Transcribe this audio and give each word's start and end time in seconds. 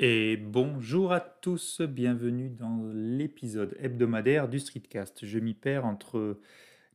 Et 0.00 0.36
bonjour 0.36 1.12
à 1.12 1.20
tous, 1.20 1.80
bienvenue 1.80 2.50
dans 2.50 2.90
l'épisode 2.92 3.76
hebdomadaire 3.78 4.48
du 4.48 4.58
Streetcast. 4.58 5.24
Je 5.24 5.38
m'y 5.38 5.54
perds 5.54 5.86
entre 5.86 6.40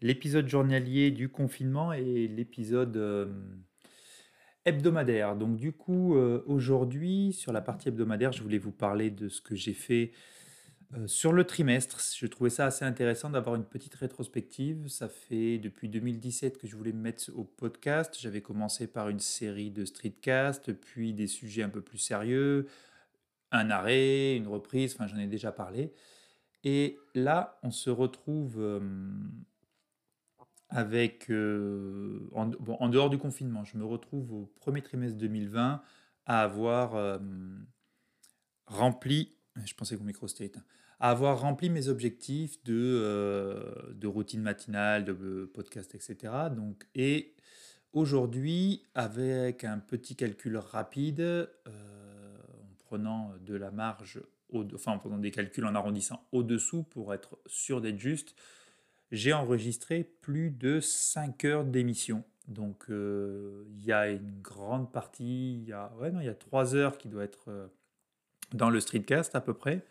l'épisode 0.01 0.49
journalier 0.49 1.09
du 1.09 1.29
confinement 1.29 1.93
et 1.93 2.27
l'épisode 2.27 2.97
euh, 2.97 3.33
hebdomadaire. 4.65 5.37
Donc 5.37 5.55
du 5.55 5.71
coup, 5.71 6.17
euh, 6.17 6.43
aujourd'hui, 6.45 7.31
sur 7.31 7.53
la 7.53 7.61
partie 7.61 7.87
hebdomadaire, 7.87 8.33
je 8.33 8.43
voulais 8.43 8.57
vous 8.57 8.73
parler 8.73 9.11
de 9.11 9.29
ce 9.29 9.39
que 9.39 9.55
j'ai 9.55 9.73
fait 9.73 10.11
euh, 10.97 11.07
sur 11.07 11.31
le 11.31 11.45
trimestre. 11.45 12.01
Je 12.17 12.25
trouvais 12.27 12.49
ça 12.49 12.65
assez 12.65 12.83
intéressant 12.83 13.29
d'avoir 13.29 13.55
une 13.55 13.63
petite 13.65 13.95
rétrospective. 13.95 14.89
Ça 14.89 15.07
fait 15.07 15.57
depuis 15.57 15.87
2017 15.87 16.57
que 16.57 16.67
je 16.67 16.75
voulais 16.75 16.91
me 16.91 17.01
mettre 17.01 17.31
au 17.33 17.45
podcast. 17.45 18.17
J'avais 18.19 18.41
commencé 18.41 18.87
par 18.87 19.07
une 19.07 19.19
série 19.19 19.71
de 19.71 19.85
streetcast, 19.85 20.73
puis 20.73 21.13
des 21.13 21.27
sujets 21.27 21.63
un 21.63 21.69
peu 21.69 21.81
plus 21.81 21.97
sérieux, 21.97 22.67
un 23.51 23.69
arrêt, 23.69 24.35
une 24.35 24.47
reprise, 24.47 24.93
enfin 24.93 25.07
j'en 25.07 25.17
ai 25.17 25.27
déjà 25.27 25.51
parlé. 25.51 25.93
Et 26.63 26.99
là, 27.15 27.57
on 27.63 27.71
se 27.71 27.89
retrouve 27.89 28.55
euh, 28.59 28.79
avec, 30.69 31.29
euh, 31.31 32.29
en, 32.33 32.89
dehors 32.89 33.09
du 33.09 33.17
confinement, 33.17 33.63
je 33.63 33.77
me 33.77 33.85
retrouve 33.85 34.33
au 34.33 34.53
premier 34.59 34.81
trimestre 34.81 35.17
2020 35.17 35.81
à 36.25 36.41
avoir 36.41 36.95
euh, 36.95 37.17
rempli, 38.67 39.35
je 39.65 39.73
pensais 39.73 39.95
que 39.95 40.01
mon 40.01 40.07
micro 40.07 40.27
c'était 40.27 40.45
éteint, 40.45 40.63
à 40.99 41.11
avoir 41.11 41.39
rempli 41.39 41.69
mes 41.69 41.87
objectifs 41.87 42.61
de, 42.65 43.93
de 43.93 44.07
routine 44.07 44.41
matinale, 44.41 45.05
de 45.05 45.49
podcast, 45.53 45.95
etc. 45.95 46.33
Donc, 46.53 46.85
et 46.93 47.35
aujourd'hui, 47.93 48.83
avec 48.95 49.63
un 49.63 49.79
petit 49.79 50.17
calcul 50.17 50.57
rapide, 50.57 51.49
prenant 52.89 53.33
de 53.41 53.55
la 53.55 53.69
marge, 53.69 54.19
au, 54.49 54.65
enfin 54.73 54.93
en 54.93 54.97
prenant 54.97 55.19
des 55.19 55.29
calculs 55.29 55.65
en 55.65 55.75
arrondissant 55.75 56.25
au-dessous 56.31 56.81
pour 56.81 57.13
être 57.13 57.37
sûr 57.45 57.81
d'être 57.81 57.99
juste, 57.99 58.35
j'ai 59.11 59.31
enregistré 59.31 60.03
plus 60.03 60.49
de 60.49 60.79
5 60.79 61.45
heures 61.45 61.65
d'émission. 61.65 62.23
Donc 62.47 62.85
euh, 62.89 63.63
il 63.69 63.85
y 63.85 63.91
a 63.91 64.09
une 64.09 64.41
grande 64.41 64.91
partie, 64.91 65.59
il 65.59 65.67
y 65.67 65.71
a, 65.71 65.93
ouais, 65.99 66.11
y 66.25 66.27
a 66.27 66.33
3 66.33 66.75
heures 66.75 66.97
qui 66.97 67.09
doit 67.09 67.23
être 67.23 67.49
euh, 67.49 67.67
dans 68.53 68.71
le 68.71 68.79
streetcast 68.79 69.35
à 69.35 69.41
peu 69.41 69.53
près, 69.53 69.85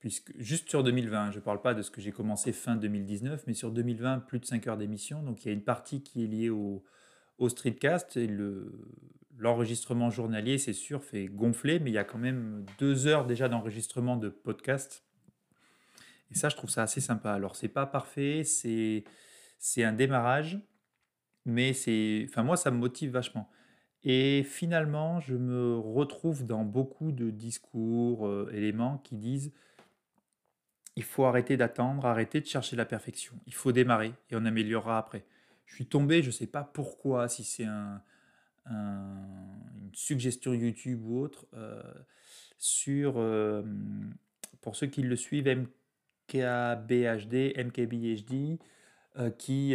puisque 0.00 0.32
juste 0.36 0.68
sur 0.68 0.82
2020, 0.82 1.30
je 1.30 1.38
ne 1.38 1.42
parle 1.44 1.62
pas 1.62 1.74
de 1.74 1.82
ce 1.82 1.92
que 1.92 2.00
j'ai 2.00 2.10
commencé 2.10 2.52
fin 2.52 2.74
2019, 2.74 3.44
mais 3.46 3.54
sur 3.54 3.70
2020, 3.70 4.18
plus 4.18 4.40
de 4.40 4.46
5 4.46 4.66
heures 4.66 4.78
d'émission. 4.78 5.22
Donc 5.22 5.44
il 5.44 5.48
y 5.48 5.50
a 5.52 5.54
une 5.54 5.62
partie 5.62 6.02
qui 6.02 6.24
est 6.24 6.26
liée 6.26 6.50
au, 6.50 6.82
au 7.42 7.48
streetcast 7.48 8.16
et 8.16 8.26
le, 8.26 8.72
l'enregistrement 9.36 10.10
journalier, 10.10 10.58
c'est 10.58 10.72
sûr, 10.72 11.02
fait 11.02 11.26
gonfler, 11.26 11.80
mais 11.80 11.90
il 11.90 11.94
y 11.94 11.98
a 11.98 12.04
quand 12.04 12.18
même 12.18 12.64
deux 12.78 13.06
heures 13.06 13.26
déjà 13.26 13.48
d'enregistrement 13.48 14.16
de 14.16 14.28
podcast. 14.28 15.04
Et 16.30 16.34
ça, 16.34 16.48
je 16.48 16.56
trouve 16.56 16.70
ça 16.70 16.84
assez 16.84 17.00
sympa. 17.00 17.32
Alors, 17.32 17.56
c'est 17.56 17.68
pas 17.68 17.84
parfait, 17.84 18.44
c'est, 18.44 19.04
c'est 19.58 19.82
un 19.82 19.92
démarrage, 19.92 20.60
mais 21.44 21.72
c'est, 21.72 22.26
enfin, 22.28 22.44
moi, 22.44 22.56
ça 22.56 22.70
me 22.70 22.78
motive 22.78 23.10
vachement. 23.10 23.50
Et 24.04 24.44
finalement, 24.44 25.20
je 25.20 25.34
me 25.34 25.76
retrouve 25.76 26.46
dans 26.46 26.64
beaucoup 26.64 27.10
de 27.10 27.30
discours, 27.30 28.26
euh, 28.26 28.50
éléments 28.52 28.98
qui 28.98 29.16
disent 29.16 29.52
il 30.94 31.02
faut 31.02 31.24
arrêter 31.24 31.56
d'attendre, 31.56 32.04
arrêter 32.06 32.40
de 32.40 32.46
chercher 32.46 32.76
la 32.76 32.84
perfection. 32.84 33.34
Il 33.46 33.54
faut 33.54 33.72
démarrer 33.72 34.12
et 34.30 34.36
on 34.36 34.44
améliorera 34.44 34.98
après. 34.98 35.24
Je 35.66 35.74
suis 35.74 35.86
tombé, 35.86 36.22
je 36.22 36.28
ne 36.28 36.32
sais 36.32 36.46
pas 36.46 36.62
pourquoi, 36.62 37.28
si 37.28 37.44
c'est 37.44 37.64
un, 37.64 38.02
une 38.70 39.90
suggestion 39.92 40.54
YouTube 40.54 41.04
ou 41.04 41.20
autre, 41.20 41.46
euh, 41.54 41.82
sur, 42.58 43.14
euh, 43.16 43.62
pour 44.60 44.76
ceux 44.76 44.86
qui 44.86 45.02
le 45.02 45.16
suivent, 45.16 45.48
MKBHD, 45.48 47.54
MKBHD, 47.56 48.58
euh, 49.18 49.30
qui, 49.30 49.74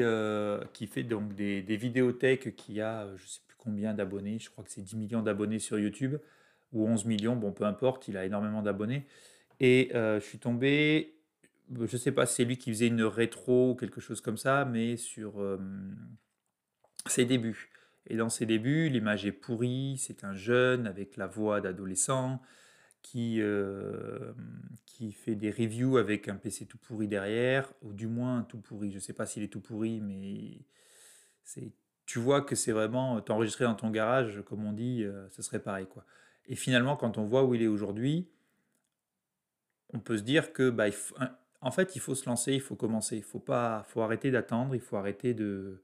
qui 0.74 0.88
fait 0.88 1.04
donc 1.04 1.36
des, 1.36 1.62
des 1.62 1.78
vidéothèques 1.78 2.56
qui 2.56 2.82
a, 2.82 3.08
je 3.18 3.24
ne 3.24 3.28
sais 3.28 3.42
plus 3.48 3.58
combien 3.58 3.94
d'abonnés, 3.94 4.40
je 4.40 4.50
crois 4.50 4.64
que 4.64 4.72
c'est 4.72 4.82
10 4.82 4.96
millions 4.96 5.22
d'abonnés 5.22 5.60
sur 5.60 5.78
YouTube, 5.78 6.16
ou 6.74 6.88
11 6.88 7.06
millions, 7.06 7.36
bon 7.36 7.52
peu 7.52 7.66
importe, 7.66 8.08
il 8.08 8.18
a 8.18 8.26
énormément 8.26 8.62
d'abonnés. 8.62 9.06
Et 9.60 9.90
je 9.94 10.20
suis 10.20 10.40
tombé, 10.40 11.17
je 11.74 11.82
ne 11.82 11.88
sais 11.88 12.12
pas 12.12 12.26
si 12.26 12.36
c'est 12.36 12.46
lui 12.46 12.58
qui 12.58 12.72
faisait 12.72 12.88
une 12.88 13.04
rétro 13.04 13.72
ou 13.72 13.76
quelque 13.76 14.02
chose 14.02 14.22
comme 14.22 14.38
ça, 14.38 14.66
mais 14.66 14.98
sur 14.98 15.42
ses 17.08 17.26
débuts. 17.26 17.70
Et 18.08 18.16
dans 18.16 18.30
ses 18.30 18.46
débuts, 18.46 18.90
l'image 18.90 19.26
est 19.26 19.32
pourrie, 19.34 19.98
c'est 19.98 20.24
un 20.24 20.34
jeune 20.34 20.88
avec 20.88 21.18
la 21.18 21.28
voix 21.28 21.60
d'adolescent 21.60 22.42
qui, 23.02 23.42
euh, 23.42 24.34
qui 24.86 25.12
fait 25.12 25.36
des 25.36 25.52
reviews 25.52 25.98
avec 25.98 26.28
un 26.30 26.36
PC 26.36 26.66
tout 26.66 26.78
pourri 26.78 27.08
derrière, 27.08 27.72
ou 27.82 27.94
du 27.94 28.08
moins 28.08 28.44
tout 28.44 28.60
pourri. 28.60 28.92
Je 28.92 28.96
ne 28.96 29.02
sais 29.02 29.14
pas 29.14 29.26
s'il 29.26 29.44
est 29.44 29.52
tout 29.52 29.62
pourri, 29.62 30.00
mais 30.00 30.66
c'est, 31.44 31.74
tu 32.06 32.20
vois 32.20 32.42
que 32.42 32.56
c'est 32.56 32.72
vraiment 32.72 33.20
t'enregistrer 33.22 33.66
dans 33.66 33.76
ton 33.76 33.92
garage, 33.92 34.42
comme 34.46 34.66
on 34.66 34.72
dit, 34.72 35.04
euh, 35.04 35.28
ce 35.30 35.42
serait 35.42 35.62
pareil. 35.62 35.86
quoi. 35.86 36.06
Et 36.48 36.56
finalement, 36.56 36.96
quand 36.96 37.18
on 37.18 37.26
voit 37.26 37.44
où 37.44 37.56
il 37.56 37.62
est 37.62 37.68
aujourd'hui, 37.68 38.30
on 39.94 40.00
peut 40.00 40.18
se 40.18 40.24
dire 40.24 40.54
que, 40.54 40.70
bah, 40.70 40.86
en 41.62 41.72
fait, 41.72 41.96
il 41.96 42.00
faut 42.00 42.16
se 42.16 42.28
lancer, 42.28 42.54
il 42.54 42.62
faut 42.62 42.76
commencer. 42.76 43.18
Il 43.18 43.24
faut, 43.24 43.40
pas, 43.40 43.84
faut 43.88 44.02
arrêter 44.02 44.32
d'attendre, 44.32 44.76
il 44.76 44.82
faut 44.82 44.98
arrêter 44.98 45.34
de, 45.34 45.82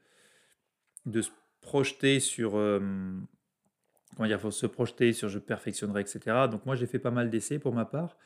de 1.06 1.22
se 1.22 1.32
projeter 1.62 2.20
sur. 2.20 2.58
Euh, 2.58 2.80
comment 4.16 4.28
dire, 4.28 4.40
faut 4.40 4.52
se 4.52 4.68
projeter 4.68 5.14
sur 5.14 5.30
je 5.30 5.40
perfectionnerai, 5.40 6.02
etc. 6.02 6.48
Donc 6.52 6.66
moi 6.66 6.76
j'ai 6.76 6.86
fait 6.86 7.00
pas 7.00 7.12
mal 7.12 7.30
d'essais 7.30 7.58
pour 7.58 7.74
ma 7.74 7.86
part 7.86 8.18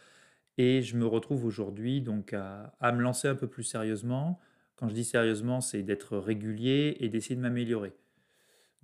et 0.57 0.81
je 0.81 0.97
me 0.97 1.05
retrouve 1.05 1.45
aujourd'hui 1.45 2.01
donc 2.01 2.33
à, 2.33 2.73
me 2.91 3.01
lancer 3.01 3.27
un 3.27 3.35
peu 3.35 3.47
plus 3.47 3.63
sérieusement. 3.63 4.39
Quand 4.75 4.89
je 4.89 4.93
dis 4.93 5.05
sérieusement, 5.05 5.61
c'est 5.61 5.83
d'être 5.83 6.17
régulier 6.17 6.97
et 6.99 7.09
d'essayer 7.09 7.35
de 7.35 7.41
m'améliorer. 7.41 7.93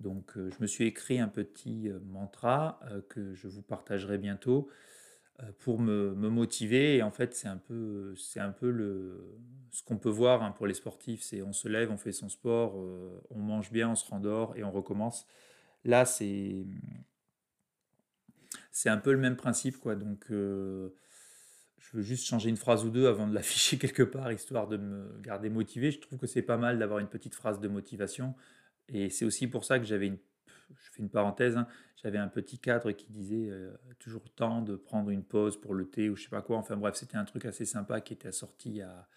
Donc 0.00 0.36
euh, 0.36 0.50
je 0.50 0.56
me 0.60 0.66
suis 0.66 0.86
écrit 0.86 1.20
un 1.20 1.28
petit 1.28 1.88
euh, 1.88 2.00
mantra 2.06 2.80
que 3.10 3.34
je 3.34 3.46
vous 3.46 3.62
partagerai 3.62 4.18
bientôt 4.18 4.68
pour 5.60 5.80
me, 5.80 6.14
motiver. 6.14 6.96
Et 6.96 7.02
en 7.02 7.10
fait, 7.10 7.34
c'est 7.34 7.48
un 7.48 7.56
peu, 7.56 8.14
c'est 8.16 8.40
un 8.40 8.52
peu 8.52 8.70
le, 8.70 9.38
ce 9.70 9.82
qu'on 9.82 9.98
peut 9.98 10.10
voir 10.10 10.42
hein, 10.42 10.52
pour 10.52 10.66
les 10.66 10.74
sportifs. 10.74 11.22
C'est 11.22 11.42
on 11.42 11.52
se 11.52 11.68
lève, 11.68 11.90
on 11.90 11.96
fait 11.96 12.12
son 12.12 12.28
sport, 12.28 12.78
euh, 12.78 13.20
on 13.30 13.38
mange 13.38 13.70
bien, 13.72 13.90
on 13.90 13.94
se 13.94 14.08
rendort 14.08 14.56
et 14.56 14.64
on 14.64 14.70
recommence. 14.70 15.26
Là, 15.84 16.04
c'est, 16.04 16.64
c'est 18.70 18.88
un 18.88 18.98
peu 18.98 19.12
le 19.12 19.18
même 19.18 19.36
principe, 19.36 19.78
quoi. 19.78 19.96
Donc, 19.96 20.26
euh, 20.30 20.90
je 21.78 21.96
veux 21.96 22.02
juste 22.02 22.26
changer 22.26 22.48
une 22.48 22.56
phrase 22.56 22.84
ou 22.84 22.90
deux 22.90 23.06
avant 23.06 23.26
de 23.26 23.34
l'afficher 23.34 23.78
quelque 23.78 24.02
part, 24.02 24.32
histoire 24.32 24.68
de 24.68 24.76
me 24.76 25.20
garder 25.20 25.50
motivé. 25.50 25.90
Je 25.90 26.00
trouve 26.00 26.18
que 26.18 26.26
c'est 26.26 26.42
pas 26.42 26.56
mal 26.56 26.78
d'avoir 26.78 27.00
une 27.00 27.08
petite 27.08 27.34
phrase 27.34 27.60
de 27.60 27.68
motivation. 27.68 28.34
Et 28.88 29.10
c'est 29.10 29.24
aussi 29.24 29.46
pour 29.46 29.64
ça 29.64 29.78
que 29.78 29.84
j'avais 29.84 30.06
une 30.06 30.18
fais 30.94 31.02
une 31.02 31.10
parenthèse, 31.10 31.56
hein, 31.56 31.66
j'avais 32.02 32.18
un 32.18 32.28
petit 32.28 32.58
cadre 32.58 32.92
qui 32.92 33.06
disait 33.10 33.48
euh, 33.50 33.72
toujours 33.98 34.22
temps 34.30 34.62
de 34.62 34.76
prendre 34.76 35.10
une 35.10 35.24
pause 35.24 35.60
pour 35.60 35.74
le 35.74 35.86
thé 35.86 36.08
ou 36.10 36.16
je 36.16 36.24
sais 36.24 36.28
pas 36.28 36.42
quoi. 36.42 36.56
Enfin 36.56 36.76
bref, 36.76 36.94
c'était 36.96 37.16
un 37.16 37.24
truc 37.24 37.44
assez 37.44 37.64
sympa 37.64 38.00
qui 38.00 38.12
était 38.12 38.28
assorti 38.28 38.82
à, 38.82 39.08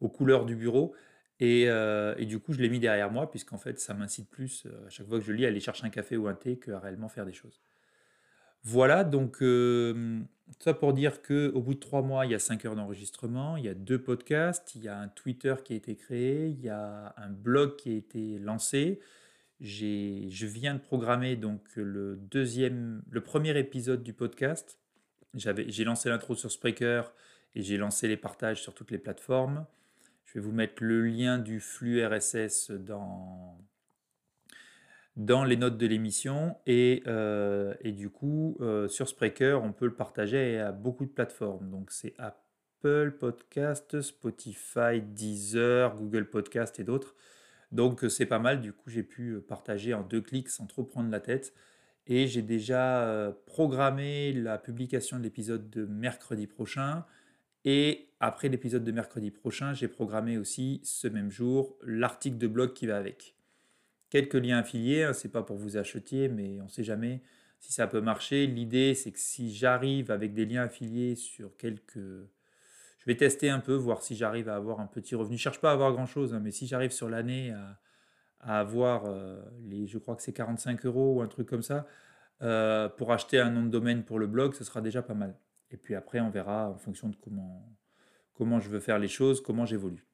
aux 0.00 0.08
couleurs 0.08 0.44
du 0.44 0.56
bureau. 0.56 0.94
Et, 1.40 1.64
euh, 1.68 2.14
du 2.24 2.38
coup, 2.38 2.52
je 2.52 2.60
l'ai 2.60 2.68
mis 2.68 2.78
derrière 2.78 3.10
moi, 3.10 3.30
puisqu'en 3.30 3.58
fait, 3.58 3.80
ça 3.80 3.94
m'incite 3.94 4.28
plus 4.30 4.66
euh, 4.66 4.86
à 4.86 4.90
chaque 4.90 5.08
fois 5.08 5.18
que 5.18 5.24
je 5.24 5.32
lis 5.32 5.44
à 5.44 5.48
aller 5.48 5.60
chercher 5.60 5.86
un 5.86 5.90
café 5.90 6.16
ou 6.16 6.28
un 6.28 6.34
thé 6.34 6.58
qu'à 6.58 6.78
réellement 6.78 7.08
faire 7.08 7.26
des 7.26 7.32
choses. 7.32 7.60
Voilà, 8.64 9.02
donc 9.02 9.42
ça 10.60 10.74
pour 10.74 10.92
dire 10.92 11.22
qu'au 11.22 11.60
bout 11.60 11.74
de 11.74 11.80
trois 11.80 12.02
mois, 12.02 12.26
il 12.26 12.32
y 12.32 12.34
a 12.34 12.38
cinq 12.38 12.64
heures 12.64 12.76
d'enregistrement, 12.76 13.56
il 13.56 13.64
y 13.64 13.68
a 13.68 13.74
deux 13.74 14.00
podcasts, 14.00 14.74
il 14.74 14.84
y 14.84 14.88
a 14.88 14.98
un 14.98 15.08
Twitter 15.08 15.54
qui 15.64 15.72
a 15.72 15.76
été 15.76 15.96
créé, 15.96 16.48
il 16.48 16.60
y 16.60 16.68
a 16.68 17.14
un 17.16 17.28
blog 17.28 17.76
qui 17.76 17.90
a 17.90 17.94
été 17.94 18.38
lancé, 18.38 19.00
je 19.62 20.46
viens 20.46 20.74
de 20.74 20.80
programmer 20.80 21.36
donc 21.36 21.60
le 21.76 22.16
deuxième, 22.16 23.02
le 23.10 23.20
premier 23.20 23.56
épisode 23.58 24.02
du 24.02 24.12
podcast. 24.12 24.78
j'ai 25.34 25.84
lancé 25.84 26.08
l'intro 26.08 26.34
sur 26.34 26.50
Spreaker 26.50 27.12
et 27.54 27.62
j'ai 27.62 27.76
lancé 27.76 28.08
les 28.08 28.16
partages 28.16 28.60
sur 28.60 28.74
toutes 28.74 28.90
les 28.90 28.98
plateformes. 28.98 29.66
Je 30.24 30.34
vais 30.34 30.40
vous 30.40 30.52
mettre 30.52 30.82
le 30.82 31.06
lien 31.06 31.38
du 31.38 31.60
flux 31.60 32.04
RSS 32.04 32.70
dans, 32.70 33.58
dans 35.16 35.44
les 35.44 35.56
notes 35.56 35.76
de 35.76 35.86
l'émission. 35.86 36.56
Et, 36.66 37.02
euh, 37.06 37.74
du 37.84 38.10
coup, 38.10 38.56
euh, 38.60 38.88
sur 38.88 39.08
Spreaker, 39.08 39.62
on 39.62 39.72
peut 39.72 39.86
le 39.86 39.94
partager 39.94 40.58
à 40.58 40.72
beaucoup 40.72 41.04
de 41.04 41.10
plateformes. 41.10 41.70
Donc 41.70 41.92
c'est 41.92 42.14
Apple 42.18 43.12
Podcast, 43.20 44.00
Spotify, 44.00 45.00
Deezer, 45.02 45.94
Google 45.96 46.28
Podcast 46.28 46.80
et 46.80 46.84
d'autres. 46.84 47.14
Donc 47.72 48.04
euh, 48.04 48.08
c'est 48.08 48.26
pas 48.26 48.38
mal, 48.38 48.60
du 48.60 48.72
coup 48.72 48.90
j'ai 48.90 49.02
pu 49.02 49.30
euh, 49.30 49.40
partager 49.40 49.94
en 49.94 50.02
deux 50.02 50.20
clics 50.20 50.50
sans 50.50 50.66
trop 50.66 50.84
prendre 50.84 51.10
la 51.10 51.20
tête. 51.20 51.54
Et 52.06 52.26
j'ai 52.26 52.42
déjà 52.42 53.04
euh, 53.04 53.32
programmé 53.46 54.32
la 54.32 54.58
publication 54.58 55.18
de 55.18 55.22
l'épisode 55.22 55.70
de 55.70 55.86
mercredi 55.86 56.46
prochain. 56.46 57.04
Et 57.64 58.08
après 58.20 58.48
l'épisode 58.48 58.84
de 58.84 58.92
mercredi 58.92 59.30
prochain, 59.30 59.72
j'ai 59.72 59.88
programmé 59.88 60.36
aussi 60.36 60.80
ce 60.84 61.06
même 61.08 61.30
jour 61.30 61.78
l'article 61.84 62.38
de 62.38 62.48
blog 62.48 62.72
qui 62.74 62.86
va 62.86 62.96
avec. 62.96 63.36
Quelques 64.10 64.34
liens 64.34 64.58
affiliés, 64.58 65.04
hein, 65.04 65.12
c'est 65.12 65.30
pas 65.30 65.42
pour 65.42 65.56
vous 65.56 65.76
acheter, 65.76 66.28
mais 66.28 66.60
on 66.60 66.68
sait 66.68 66.84
jamais. 66.84 67.22
si 67.60 67.72
ça 67.72 67.86
peut 67.86 68.00
marcher. 68.00 68.46
L'idée, 68.46 68.94
c'est 68.94 69.12
que 69.12 69.18
si 69.20 69.54
j'arrive 69.54 70.10
avec 70.10 70.34
des 70.34 70.44
liens 70.44 70.64
affiliés 70.64 71.14
sur 71.14 71.56
quelques... 71.56 71.98
Je 73.02 73.10
vais 73.10 73.16
tester 73.16 73.50
un 73.50 73.58
peu, 73.58 73.74
voir 73.74 74.00
si 74.00 74.14
j'arrive 74.14 74.48
à 74.48 74.54
avoir 74.54 74.78
un 74.78 74.86
petit 74.86 75.16
revenu. 75.16 75.36
Je 75.36 75.42
cherche 75.42 75.60
pas 75.60 75.70
à 75.70 75.72
avoir 75.72 75.92
grand-chose, 75.92 76.34
hein, 76.34 76.40
mais 76.40 76.52
si 76.52 76.68
j'arrive 76.68 76.92
sur 76.92 77.08
l'année 77.08 77.52
à, 78.40 78.60
avoir 78.60 79.06
euh, 79.06 79.42
les, 79.64 79.88
je 79.88 79.98
crois 79.98 80.14
que 80.14 80.22
c'est 80.22 80.32
45 80.32 80.86
euros 80.86 81.16
ou 81.16 81.20
un 81.20 81.26
truc 81.26 81.48
comme 81.48 81.62
ça, 81.62 81.86
euh, 82.42 82.88
pour 82.88 83.12
acheter 83.12 83.40
un 83.40 83.50
nom 83.50 83.64
de 83.64 83.70
domaine 83.70 84.04
pour 84.04 84.20
le 84.20 84.28
blog, 84.28 84.54
ce 84.54 84.62
sera 84.62 84.80
déjà 84.80 85.02
pas 85.02 85.14
mal. 85.14 85.36
Et 85.72 85.76
puis 85.76 85.96
après, 85.96 86.20
on 86.20 86.30
verra 86.30 86.70
en 86.70 86.78
fonction 86.78 87.08
de 87.08 87.16
comment, 87.16 87.76
comment 88.34 88.60
je 88.60 88.68
veux 88.68 88.80
faire 88.80 89.00
les 89.00 89.08
choses, 89.08 89.40
comment 89.40 89.66
j'évolue. 89.66 90.06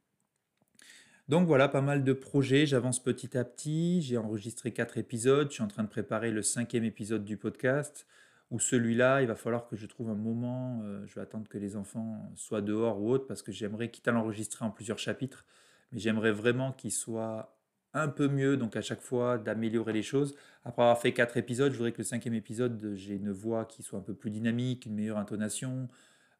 Donc 1.29 1.47
voilà, 1.47 1.69
pas 1.69 1.83
mal 1.83 2.05
de 2.05 2.13
projets, 2.15 2.65
j'avance 2.65 3.03
petit 3.03 3.37
à 3.37 3.45
petit, 3.45 4.01
j'ai 4.01 4.17
enregistré 4.17 4.73
quatre 4.73 4.97
épisodes, 4.97 5.49
je 5.51 5.55
suis 5.55 5.63
en 5.63 5.69
train 5.69 5.83
de 5.83 5.89
préparer 5.89 6.31
le 6.31 6.41
cinquième 6.41 6.85
épisode 6.85 7.23
du 7.23 7.37
podcast, 7.37 8.07
ou 8.51 8.59
celui-là, 8.59 9.23
il 9.23 9.29
va 9.29 9.35
falloir 9.35 9.67
que 9.67 9.77
je 9.77 9.87
trouve 9.87 10.11
un 10.11 10.15
moment, 10.15 10.81
euh, 10.85 11.07
je 11.07 11.15
vais 11.15 11.21
attendre 11.21 11.49
que 11.49 11.59
les 11.59 11.77
enfants 11.77 12.31
soient 12.35 12.63
dehors 12.63 13.01
ou 13.01 13.11
autre, 13.11 13.27
parce 13.27 13.43
que 13.43 13.53
j'aimerais, 13.53 13.91
quitte 13.91 14.09
à 14.09 14.13
l'enregistrer 14.13 14.65
en 14.65 14.71
plusieurs 14.71 14.99
chapitres, 14.99 15.45
mais 15.93 15.99
j'aimerais 15.99 16.33
vraiment 16.33 16.73
qu'il 16.73 16.93
soit 16.93 17.59
un 17.95 18.09
peu 18.09 18.29
mieux, 18.29 18.57
donc 18.57 18.77
à 18.77 18.83
chaque 18.83 19.01
fois 19.01 19.39
d'améliorer 19.39 19.93
les 19.93 20.03
choses. 20.03 20.35
Après 20.65 20.83
avoir 20.83 21.01
fait 21.01 21.13
quatre 21.13 21.37
épisodes, 21.37 21.73
je 21.73 21.77
voudrais 21.79 21.93
que 21.93 21.99
le 21.99 22.05
cinquième 22.05 22.35
épisode, 22.35 22.93
j'ai 22.95 23.15
une 23.15 23.33
voix 23.33 23.65
qui 23.65 23.83
soit 23.83 23.99
un 23.99 24.03
peu 24.03 24.15
plus 24.15 24.31
dynamique, 24.31 24.87
une 24.87 24.95
meilleure 24.95 25.19
intonation, 25.19 25.89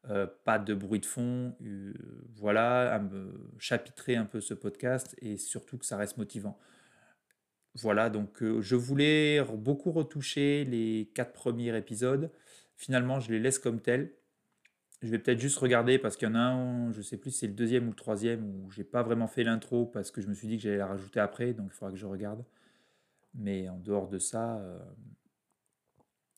euh, 0.09 0.27
pas 0.45 0.59
de 0.59 0.73
bruit 0.73 0.99
de 0.99 1.05
fond, 1.05 1.55
euh, 1.61 1.93
voilà, 2.35 2.95
à 2.95 3.01
chapitrer 3.57 4.15
un 4.15 4.25
peu 4.25 4.39
ce 4.41 4.53
podcast 4.53 5.15
et 5.21 5.37
surtout 5.37 5.77
que 5.77 5.85
ça 5.85 5.97
reste 5.97 6.17
motivant. 6.17 6.57
Voilà, 7.75 8.09
donc 8.09 8.41
euh, 8.41 8.61
je 8.61 8.75
voulais 8.75 9.43
beaucoup 9.43 9.91
retoucher 9.91 10.65
les 10.65 11.11
quatre 11.13 11.33
premiers 11.33 11.75
épisodes. 11.77 12.31
Finalement, 12.75 13.19
je 13.19 13.31
les 13.31 13.39
laisse 13.39 13.59
comme 13.59 13.79
tels. 13.79 14.13
Je 15.01 15.09
vais 15.09 15.19
peut-être 15.19 15.39
juste 15.39 15.57
regarder 15.57 15.97
parce 15.97 16.17
qu'il 16.17 16.27
y 16.27 16.31
en 16.31 16.35
a 16.35 16.39
un, 16.39 16.91
je 16.91 17.01
sais 17.01 17.17
plus 17.17 17.31
si 17.31 17.39
c'est 17.39 17.47
le 17.47 17.53
deuxième 17.53 17.85
ou 17.87 17.91
le 17.91 17.95
troisième, 17.95 18.43
où 18.43 18.71
j'ai 18.71 18.83
pas 18.83 19.01
vraiment 19.03 19.27
fait 19.27 19.43
l'intro 19.43 19.85
parce 19.85 20.11
que 20.11 20.21
je 20.21 20.27
me 20.27 20.33
suis 20.33 20.47
dit 20.47 20.57
que 20.57 20.63
j'allais 20.63 20.77
la 20.77 20.87
rajouter 20.87 21.19
après, 21.21 21.53
donc 21.53 21.67
il 21.71 21.73
faudra 21.73 21.91
que 21.91 21.97
je 21.97 22.05
regarde. 22.05 22.43
Mais 23.33 23.69
en 23.69 23.77
dehors 23.77 24.09
de 24.09 24.19
ça, 24.19 24.61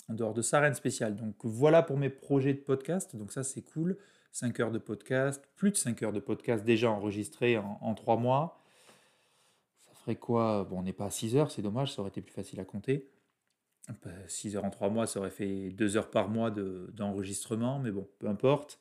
en 0.10 0.14
dehors 0.14 0.34
de 0.34 0.42
ça, 0.42 0.60
rien 0.60 0.72
de 0.72 0.76
spécial. 0.76 1.16
Donc 1.16 1.36
voilà 1.44 1.82
pour 1.84 1.98
mes 1.98 2.10
projets 2.10 2.54
de 2.54 2.60
podcast. 2.60 3.16
Donc 3.16 3.32
ça, 3.32 3.44
c'est 3.44 3.62
cool. 3.62 3.98
5 4.34 4.60
heures 4.60 4.72
de 4.72 4.78
podcast, 4.78 5.44
plus 5.56 5.72
de 5.72 5.78
5 5.78 6.04
heures 6.04 6.14
de 6.14 6.20
podcast 6.20 6.64
déjà 6.64 6.90
enregistrées 6.90 7.58
en, 7.58 7.78
en 7.82 7.94
3 7.96 8.18
mois. 8.18 8.61
Ferait 10.02 10.16
quoi? 10.16 10.66
Bon, 10.70 10.80
on 10.80 10.84
n'est 10.84 10.94
pas 10.94 11.06
à 11.06 11.10
6 11.10 11.36
heures, 11.36 11.52
c'est 11.52 11.62
dommage, 11.62 11.94
ça 11.94 12.02
aurait 12.02 12.10
été 12.10 12.22
plus 12.22 12.34
facile 12.34 12.60
à 12.60 12.66
compter. 12.66 13.08
6 14.28 14.56
heures 14.56 14.66
en 14.66 14.70
3 14.70 14.90
mois, 14.90 15.08
ça 15.08 15.20
aurait 15.20 15.32
fait 15.32 15.70
2 15.72 15.98
heures 15.98 16.10
par 16.10 16.30
mois 16.30 16.52
d'enregistrement, 16.52 17.80
mais 17.80 17.92
bon, 17.92 18.08
peu 18.20 18.28
importe. 18.28 18.80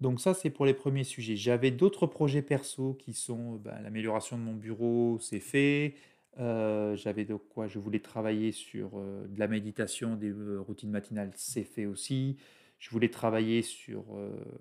Donc 0.00 0.20
ça, 0.20 0.32
c'est 0.32 0.50
pour 0.50 0.64
les 0.64 0.74
premiers 0.74 1.04
sujets. 1.04 1.36
J'avais 1.36 1.70
d'autres 1.70 2.06
projets 2.06 2.42
perso 2.42 2.94
qui 2.94 3.12
sont 3.12 3.56
bah, 3.56 3.78
l'amélioration 3.82 4.38
de 4.38 4.42
mon 4.42 4.54
bureau, 4.54 5.18
c'est 5.20 5.40
fait. 5.40 5.94
Euh, 6.38 6.96
j'avais 6.96 7.24
de 7.24 7.34
quoi 7.34 7.66
je 7.66 7.78
voulais 7.78 8.00
travailler 8.00 8.52
sur 8.52 8.92
euh, 8.94 9.26
de 9.28 9.38
la 9.38 9.48
méditation, 9.48 10.16
des 10.16 10.30
euh, 10.30 10.58
routines 10.60 10.90
matinales, 10.90 11.32
c'est 11.34 11.64
fait 11.64 11.86
aussi. 11.86 12.38
Je 12.80 12.90
voulais 12.90 13.10
travailler 13.10 13.62
sur 13.62 14.04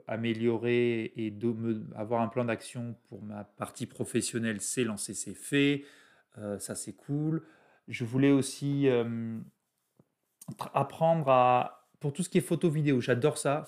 améliorer 0.05 1.13
et 1.15 1.33
avoir 1.95 2.21
un 2.21 2.27
plan 2.27 2.45
d'action 2.45 2.95
pour 3.07 3.23
ma 3.23 3.45
partie 3.45 3.85
professionnelle, 3.85 4.59
c'est 4.59 4.83
lancé, 4.83 5.13
c'est 5.13 5.33
fait. 5.33 5.85
ça, 6.59 6.75
c'est 6.75 6.93
cool. 6.93 7.43
Je 7.87 8.03
voulais 8.03 8.31
aussi 8.31 8.87
apprendre 10.73 11.29
à 11.29 11.87
pour 11.99 12.13
tout 12.13 12.23
ce 12.23 12.29
qui 12.29 12.37
est 12.37 12.41
photo 12.41 12.69
vidéo, 12.69 13.01
j'adore 13.01 13.37
ça 13.37 13.65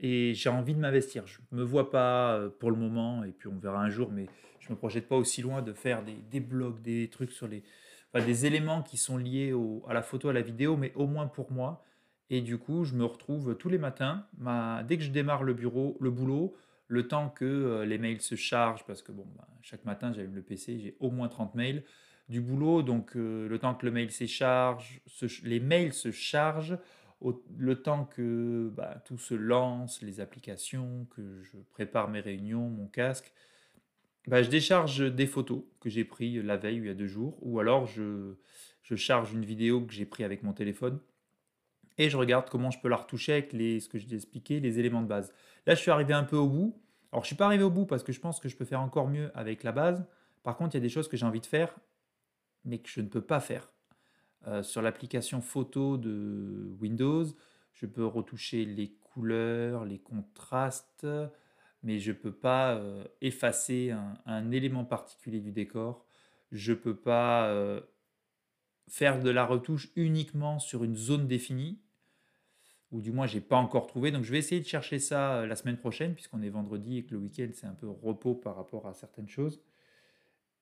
et 0.00 0.34
j'ai 0.34 0.48
envie 0.48 0.74
de 0.74 0.80
m'investir. 0.80 1.26
Je 1.26 1.38
me 1.52 1.62
vois 1.62 1.90
pas 1.90 2.40
pour 2.58 2.70
le 2.70 2.76
moment 2.76 3.22
et 3.22 3.30
puis 3.30 3.48
on 3.48 3.58
verra 3.58 3.80
un 3.80 3.90
jour, 3.90 4.10
mais 4.10 4.26
je 4.58 4.70
me 4.70 4.76
projette 4.76 5.08
pas 5.08 5.16
aussi 5.16 5.40
loin 5.40 5.62
de 5.62 5.72
faire 5.72 6.04
des, 6.04 6.16
des 6.30 6.40
blogs, 6.40 6.82
des 6.82 7.08
trucs 7.08 7.30
sur 7.30 7.46
les, 7.46 7.62
des 8.14 8.46
éléments 8.46 8.82
qui 8.82 8.96
sont 8.96 9.16
liés 9.16 9.54
à 9.86 9.94
la 9.94 10.02
photo, 10.02 10.28
à 10.28 10.32
la 10.32 10.42
vidéo, 10.42 10.76
mais 10.76 10.92
au 10.94 11.06
moins 11.06 11.26
pour 11.26 11.52
moi. 11.52 11.84
Et 12.30 12.42
du 12.42 12.58
coup, 12.58 12.84
je 12.84 12.94
me 12.94 13.04
retrouve 13.04 13.56
tous 13.56 13.68
les 13.68 13.78
matins, 13.78 14.26
dès 14.86 14.98
que 14.98 15.02
je 15.02 15.10
démarre 15.10 15.44
le 15.44 15.54
bureau, 15.54 15.96
le 16.00 16.10
boulot, 16.10 16.54
le 16.88 17.06
temps 17.06 17.28
que 17.28 17.44
euh, 17.44 17.84
les 17.84 17.98
mails 17.98 18.20
se 18.20 18.34
chargent, 18.34 18.84
parce 18.86 19.02
que 19.02 19.12
bon, 19.12 19.26
bah, 19.36 19.46
chaque 19.62 19.84
matin, 19.84 20.12
j'allume 20.12 20.34
le 20.34 20.42
PC, 20.42 20.78
j'ai 20.78 20.96
au 21.00 21.10
moins 21.10 21.28
30 21.28 21.54
mails 21.54 21.84
du 22.28 22.40
boulot, 22.40 22.82
donc 22.82 23.16
euh, 23.16 23.48
le 23.48 23.58
temps 23.58 23.74
que 23.74 23.86
le 23.86 23.92
mail 23.92 24.10
se 24.10 25.46
les 25.46 25.60
mails 25.60 25.92
se 25.92 26.10
chargent, 26.10 26.78
le 27.56 27.82
temps 27.82 28.04
que 28.04 28.70
bah, 28.74 29.02
tout 29.04 29.18
se 29.18 29.34
lance, 29.34 30.02
les 30.02 30.20
applications, 30.20 31.06
que 31.10 31.42
je 31.42 31.56
prépare 31.70 32.08
mes 32.08 32.20
réunions, 32.20 32.68
mon 32.68 32.86
casque, 32.86 33.32
bah, 34.26 34.42
je 34.42 34.50
décharge 34.50 35.14
des 35.14 35.26
photos 35.26 35.62
que 35.80 35.88
j'ai 35.88 36.04
prises 36.04 36.42
la 36.44 36.56
veille 36.56 36.80
ou 36.80 36.84
il 36.84 36.88
y 36.88 36.90
a 36.90 36.94
deux 36.94 37.06
jours, 37.06 37.38
ou 37.40 37.60
alors 37.60 37.86
je 37.86 38.34
charge 38.94 39.32
une 39.32 39.44
vidéo 39.44 39.82
que 39.82 39.92
j'ai 39.92 40.06
prise 40.06 40.24
avec 40.24 40.42
mon 40.42 40.52
téléphone 40.52 41.00
et 41.98 42.08
je 42.08 42.16
regarde 42.16 42.48
comment 42.48 42.70
je 42.70 42.80
peux 42.80 42.88
la 42.88 42.96
retoucher 42.96 43.32
avec 43.32 43.50
ce 43.52 43.88
que 43.88 43.98
j'ai 43.98 44.14
expliqué, 44.14 44.60
les 44.60 44.78
éléments 44.78 45.02
de 45.02 45.08
base. 45.08 45.32
Là, 45.66 45.74
je 45.74 45.80
suis 45.80 45.90
arrivé 45.90 46.14
un 46.14 46.24
peu 46.24 46.36
au 46.36 46.48
bout. 46.48 46.80
Alors, 47.12 47.24
je 47.24 47.28
suis 47.28 47.36
pas 47.36 47.46
arrivé 47.46 47.64
au 47.64 47.70
bout 47.70 47.86
parce 47.86 48.02
que 48.02 48.12
je 48.12 48.20
pense 48.20 48.38
que 48.40 48.48
je 48.48 48.56
peux 48.56 48.64
faire 48.64 48.80
encore 48.80 49.08
mieux 49.08 49.30
avec 49.34 49.64
la 49.64 49.72
base. 49.72 50.06
Par 50.42 50.56
contre, 50.56 50.74
il 50.74 50.78
y 50.78 50.80
a 50.80 50.82
des 50.82 50.88
choses 50.88 51.08
que 51.08 51.16
j'ai 51.16 51.26
envie 51.26 51.40
de 51.40 51.46
faire, 51.46 51.74
mais 52.64 52.78
que 52.78 52.88
je 52.88 53.00
ne 53.00 53.08
peux 53.08 53.20
pas 53.20 53.40
faire. 53.40 53.70
Euh, 54.46 54.62
sur 54.62 54.82
l'application 54.82 55.40
photo 55.40 55.96
de 55.96 56.72
Windows, 56.80 57.26
je 57.72 57.86
peux 57.86 58.06
retoucher 58.06 58.64
les 58.64 58.92
couleurs, 58.92 59.84
les 59.84 59.98
contrastes, 59.98 61.06
mais 61.82 61.98
je 61.98 62.12
ne 62.12 62.16
peux 62.16 62.32
pas 62.32 62.74
euh, 62.74 63.04
effacer 63.20 63.94
un, 64.26 64.50
élément 64.50 64.84
particulier 64.84 65.40
du 65.40 65.52
décor. 65.52 66.06
Je 66.52 66.72
ne 66.72 66.76
peux 66.76 66.96
pas 66.96 67.48
euh, 67.48 67.80
faire 68.88 69.20
de 69.20 69.30
la 69.30 69.44
retouche 69.44 69.90
uniquement 69.96 70.58
sur 70.58 70.84
une 70.84 70.96
zone 70.96 71.26
définie, 71.26 71.80
ou 72.90 73.00
du 73.00 73.12
moins 73.12 73.26
j'ai 73.26 73.40
pas 73.40 73.56
encore 73.56 73.86
trouvé. 73.86 74.10
Donc 74.10 74.24
je 74.24 74.32
vais 74.32 74.38
essayer 74.38 74.60
de 74.60 74.66
chercher 74.66 74.98
ça 74.98 75.36
euh, 75.36 75.46
la 75.46 75.56
semaine 75.56 75.76
prochaine, 75.76 76.14
puisqu'on 76.14 76.42
est 76.42 76.48
vendredi 76.48 76.98
et 76.98 77.04
que 77.04 77.12
le 77.12 77.18
week-end 77.18 77.48
c'est 77.54 77.66
un 77.66 77.74
peu 77.74 77.88
repos 77.88 78.34
par 78.34 78.56
rapport 78.56 78.86
à 78.86 78.94
certaines 78.94 79.28
choses. 79.28 79.60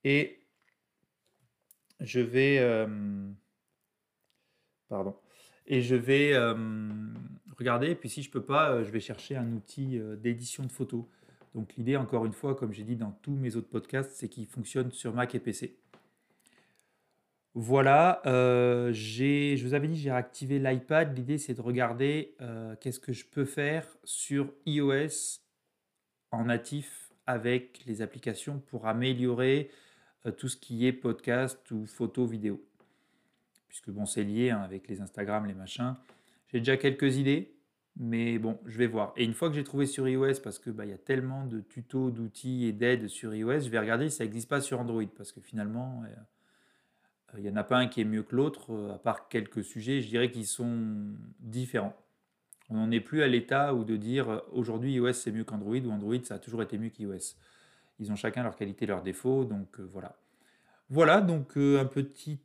Et 0.05 0.41
je 2.01 2.21
vais... 2.21 2.87
pardon. 4.89 5.17
Et 5.67 5.83
je 5.83 5.97
vais 5.97 6.35
regarder, 7.59 7.91
et 7.91 7.95
puis 7.95 8.09
si 8.09 8.23
je 8.23 8.31
peux 8.31 8.43
pas, 8.43 8.71
euh, 8.71 8.85
je 8.85 8.91
vais 8.91 9.01
chercher 9.01 9.37
un 9.37 9.53
outil 9.53 9.99
euh, 9.99 10.17
d'édition 10.17 10.65
de 10.65 10.73
photos. 10.73 11.05
Donc 11.55 11.75
l'idée, 11.77 11.97
encore 11.97 12.27
une 12.27 12.33
fois, 12.33 12.55
comme 12.55 12.73
j'ai 12.73 12.85
dit 12.85 12.97
dans 12.97 13.13
tous 13.23 13.33
mes 13.33 13.57
autres 13.57 13.69
podcasts, 13.69 14.13
c'est 14.13 14.29
qu'il 14.29 14.47
fonctionne 14.47 14.93
sur 14.93 15.15
Mac 15.15 15.35
et 15.35 15.41
PC. 15.41 15.79
Voilà, 17.59 18.21
euh, 18.27 18.93
je 18.93 19.65
vous 19.65 19.73
avais 19.73 19.89
dit, 19.89 19.97
j'ai 19.97 20.11
réactivé 20.11 20.59
l'iPad. 20.59 21.17
L'idée, 21.17 21.39
c'est 21.39 21.55
de 21.55 21.63
regarder 21.63 22.37
qu'est-ce 22.81 23.01
que 23.01 23.15
je 23.15 23.25
peux 23.25 23.47
faire 23.47 23.87
sur 24.05 24.53
iOS 24.67 25.41
en 26.33 26.45
natif 26.45 27.11
avec 27.27 27.81
les 27.87 28.03
applications 28.03 28.59
pour 28.59 28.87
améliorer 28.87 29.71
tout 30.37 30.49
ce 30.49 30.59
qui 30.59 30.87
est 30.87 30.93
podcast 30.93 31.71
ou 31.71 31.87
photo, 31.87 32.27
vidéo. 32.27 32.63
Puisque 33.69 33.89
bon, 33.89 34.05
c'est 34.05 34.25
lié 34.25 34.51
hein, 34.51 34.61
avec 34.61 34.87
les 34.87 35.01
Instagram, 35.01 35.47
les 35.47 35.55
machins. 35.55 35.95
J'ai 36.49 36.59
déjà 36.59 36.77
quelques 36.77 37.17
idées, 37.17 37.57
mais 37.97 38.39
bon, 38.39 38.59
je 38.67 38.77
vais 38.77 38.87
voir. 38.87 39.15
Et 39.17 39.25
une 39.25 39.33
fois 39.33 39.49
que 39.49 39.55
j'ai 39.55 39.65
trouvé 39.65 39.87
sur 39.87 40.07
iOS, 40.07 40.41
parce 40.45 40.59
que 40.59 40.69
bah, 40.69 40.85
y 40.85 40.93
a 40.93 40.99
tellement 40.99 41.47
de 41.47 41.63
tutos, 41.63 42.11
d'outils 42.11 42.67
et 42.67 42.73
d'aides 42.73 43.09
sur 43.09 43.35
iOS, 43.35 43.61
je 43.61 43.71
vais 43.71 43.79
regarder 43.79 44.11
si 44.11 44.17
ça 44.19 44.25
n'existe 44.25 44.51
pas 44.51 44.61
sur 44.61 44.79
Android, 44.79 45.07
parce 45.17 45.33
que 45.33 45.41
finalement, 45.41 46.03
euh, 46.05 46.15
il 47.37 47.43
n'y 47.43 47.51
en 47.51 47.57
a 47.57 47.65
pas 47.65 47.79
un 47.79 47.87
qui 47.87 48.01
est 48.01 48.05
mieux 48.05 48.23
que 48.23 48.35
l'autre, 48.37 48.73
euh, 48.73 48.95
à 48.95 48.99
part 48.99 49.29
quelques 49.29 49.65
sujets, 49.65 50.01
je 50.01 50.09
dirais 50.09 50.31
qu'ils 50.31 50.47
sont 50.47 51.15
différents. 51.41 51.97
On 52.69 52.77
n'en 52.77 52.91
est 52.91 53.01
plus 53.01 53.23
à 53.23 53.29
l'état 53.29 53.75
où 53.75 53.85
de 53.85 53.97
dire 53.97 54.29
euh, 54.29 54.39
aujourd'hui 54.53 54.95
iOS 54.95 55.13
c'est 55.13 55.33
mieux 55.33 55.45
qu'Android 55.45 55.77
ou 55.77 55.91
Android 55.91 56.23
ça 56.25 56.35
a 56.37 56.39
toujours 56.39 56.63
été 56.63 56.79
mieux 56.79 56.91
qu'iOS. 56.91 57.37
Ils 57.99 58.13
ont 58.13 58.17
chacun 58.17 58.43
leurs 58.43 58.57
qualités, 58.57 58.87
leurs 58.87 59.03
défauts, 59.03 59.45
donc 59.45 59.81
voilà. 59.81 60.17
Voilà, 60.89 61.21
donc 61.21 61.57
euh, 61.57 61.81
un 61.81 61.91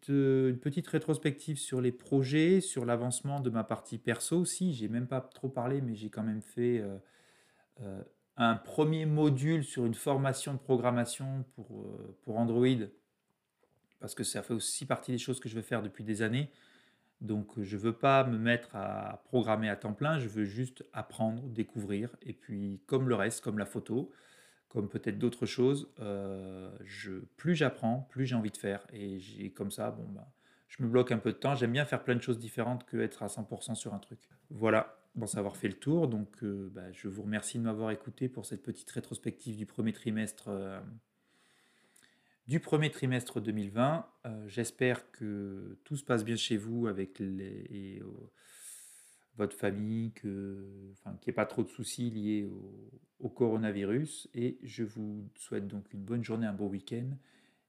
euh, 0.10 0.50
une 0.50 0.58
petite 0.58 0.88
rétrospective 0.88 1.58
sur 1.60 1.80
les 1.80 1.92
projets, 1.92 2.60
sur 2.60 2.86
l'avancement 2.86 3.40
de 3.40 3.52
ma 3.52 3.64
partie 3.64 4.00
perso 4.00 4.40
aussi. 4.40 4.74
J'ai 4.74 4.88
même 4.88 5.06
pas 5.06 5.22
trop 5.22 5.48
parlé, 5.48 5.80
mais 5.82 5.94
j'ai 5.94 6.10
quand 6.10 6.24
même 6.24 6.42
fait 6.42 6.84
euh, 7.82 8.02
un 8.38 8.56
premier 8.56 9.06
module 9.06 9.64
sur 9.64 9.86
une 9.86 9.94
formation 9.94 10.54
de 10.54 10.58
programmation 10.58 11.46
pour, 11.54 11.88
pour 12.24 12.40
Android, 12.40 12.66
parce 14.02 14.16
que 14.16 14.24
ça 14.24 14.44
fait 14.44 14.54
aussi 14.54 14.86
partie 14.86 15.12
des 15.12 15.18
choses 15.18 15.40
que 15.40 15.48
je 15.48 15.56
veux 15.56 15.62
faire 15.62 15.82
depuis 15.82 16.04
des 16.04 16.22
années. 16.22 16.50
Donc 17.22 17.52
je 17.62 17.78
ne 17.78 17.82
veux 17.82 17.94
pas 17.94 18.26
me 18.26 18.38
mettre 18.38 18.76
à 18.76 19.22
programmer 19.26 19.70
à 19.70 19.76
temps 19.76 19.94
plein, 19.94 20.20
je 20.20 20.28
veux 20.28 20.44
juste 20.44 20.84
apprendre, 20.92 21.44
découvrir, 21.44 22.16
et 22.24 22.34
puis 22.34 22.82
comme 22.88 23.08
le 23.08 23.16
reste, 23.16 23.42
comme 23.42 23.60
la 23.60 23.66
photo, 23.66 24.12
comme 24.72 24.88
peut-être 24.88 25.20
d'autres 25.20 25.46
choses, 25.46 25.90
euh, 26.00 26.72
plus 27.36 27.56
j'apprends, 27.56 28.08
plus 28.10 28.26
j'ai 28.26 28.36
envie 28.36 28.52
de 28.52 28.58
faire. 28.58 28.88
Et 28.94 29.20
j'ai 29.20 29.52
comme 29.52 29.70
ça, 29.70 29.92
bon, 29.92 30.08
bah, 30.14 30.32
je 30.70 30.82
me 30.82 30.88
bloque 30.88 31.12
un 31.12 31.18
peu 31.18 31.34
de 31.34 31.38
temps. 31.38 31.56
J'aime 31.56 31.74
bien 31.74 31.84
faire 31.84 32.04
plein 32.04 32.16
de 32.16 32.22
choses 32.22 32.40
différentes 32.40 32.86
que 32.86 32.98
être 32.98 33.22
à 33.22 33.28
100% 33.28 33.76
sur 33.76 33.94
un 33.94 34.00
truc. 34.00 34.20
Voilà, 34.50 34.98
bon, 35.16 35.28
savoir 35.28 35.58
fait 35.58 35.68
le 35.68 35.74
tour. 35.74 36.08
Donc, 36.08 36.42
euh, 36.44 36.72
bah, 36.74 36.90
je 36.94 37.10
vous 37.10 37.24
remercie 37.24 37.60
de 37.60 37.64
m'avoir 37.64 37.92
écouté 37.92 38.30
pour 38.30 38.46
cette 38.46 38.64
petite 38.64 38.90
rétrospective 38.92 39.58
du 39.58 39.66
premier 39.66 39.92
trimestre, 39.92 40.46
euh, 40.48 40.80
du 42.48 42.60
premier 42.60 42.90
trimestre 42.92 43.42
2020. 43.42 44.08
Euh, 44.26 44.48
j'espère 44.48 45.12
que 45.12 45.78
tout 45.84 45.96
se 45.96 46.04
passe 46.04 46.24
bien 46.24 46.36
chez 46.36 46.58
vous 46.58 46.88
avec 46.88 47.20
les, 47.20 48.02
votre 49.36 49.56
famille, 49.56 50.12
qu'il 50.14 50.30
n'y 50.30 51.28
ait 51.28 51.34
pas 51.34 51.46
trop 51.46 51.64
de 51.64 51.70
soucis 51.70 52.10
liés 52.10 52.50
au, 53.20 53.30
coronavirus. 53.30 54.30
Et 54.34 54.58
je 54.64 54.84
vous 54.84 55.30
souhaite 55.36 55.68
donc 55.68 55.94
une 55.94 56.04
bonne 56.04 56.24
journée, 56.24 56.48
un 56.48 56.54
beau 56.54 56.68
week-end 56.68 57.10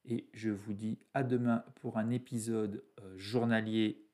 et 0.05 0.29
je 0.33 0.49
vous 0.49 0.73
dis 0.73 0.99
à 1.13 1.23
demain 1.23 1.63
pour 1.75 1.97
un 1.97 2.09
épisode 2.09 2.83
euh, 2.99 3.17
journalier 3.17 4.05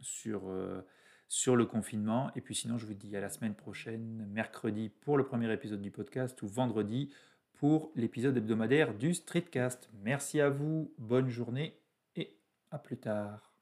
sur, 0.00 0.48
euh, 0.48 0.80
sur 1.28 1.56
le 1.56 1.66
confinement. 1.66 2.30
Et 2.34 2.40
puis 2.40 2.54
sinon, 2.54 2.78
je 2.78 2.86
vous 2.86 2.94
dis 2.94 3.16
à 3.16 3.20
la 3.20 3.28
semaine 3.28 3.54
prochaine, 3.54 4.26
mercredi 4.30 4.88
pour 4.88 5.18
le 5.18 5.24
premier 5.24 5.52
épisode 5.52 5.82
du 5.82 5.90
podcast 5.90 6.40
ou 6.42 6.48
vendredi 6.48 7.12
pour 7.56 7.90
l'épisode 7.96 8.36
hebdomadaire 8.36 8.94
du 8.94 9.14
Streetcast. 9.14 9.88
Merci 10.02 10.40
à 10.40 10.50
vous, 10.50 10.92
bonne 10.98 11.28
journée 11.28 11.78
et 12.14 12.36
à 12.70 12.78
plus 12.78 12.98
tard. 12.98 13.55